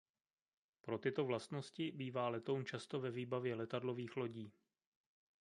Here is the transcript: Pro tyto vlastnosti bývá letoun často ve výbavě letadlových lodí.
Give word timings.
Pro 0.81 0.97
tyto 0.97 1.25
vlastnosti 1.25 1.91
bývá 1.91 2.29
letoun 2.29 2.65
často 2.65 2.99
ve 2.99 3.11
výbavě 3.11 3.55
letadlových 3.55 4.15
lodí. 4.17 4.53